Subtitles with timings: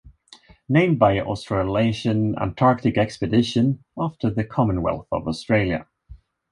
[0.67, 5.85] Named by Australasian Antarctic Expedition after the Commonwealth of Australia.